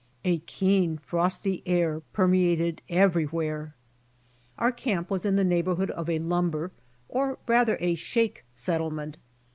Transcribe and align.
A 0.25 0.39
keen, 0.39 0.97
frosty 0.97 1.61
air 1.67 1.99
permeated 2.11 2.81
everywhere. 2.89 3.75
Our 4.57 4.71
camp 4.71 5.11
was 5.11 5.27
in 5.27 5.35
the 5.35 5.43
neighborhood 5.45 5.91
of 5.91 6.09
a 6.09 6.17
lumber, 6.17 6.71
or 7.07 7.37
rather 7.45 7.77
a 7.79 7.93
shake 7.93 8.43
set 8.55 8.81
tlement. 8.81 9.17